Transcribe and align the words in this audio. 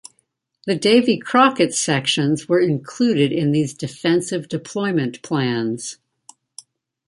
The 0.65 0.75
Davy 0.75 1.19
Crockett 1.19 1.75
sections 1.75 2.49
were 2.49 2.59
included 2.59 3.31
in 3.31 3.51
these 3.51 3.71
defensive 3.75 4.47
deployment 4.47 5.21
plans. 5.21 5.97